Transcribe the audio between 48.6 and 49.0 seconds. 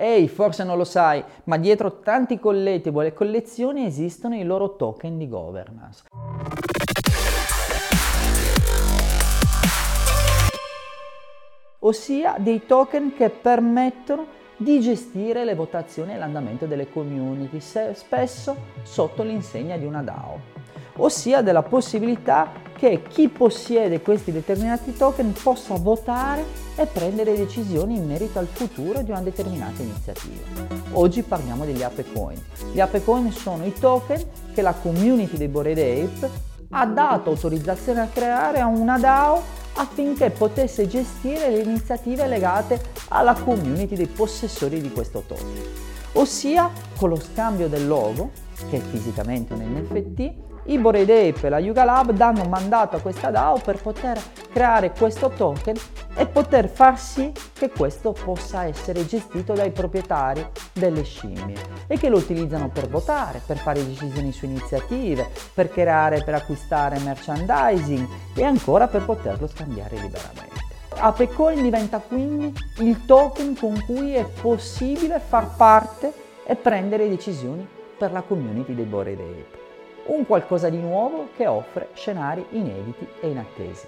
che è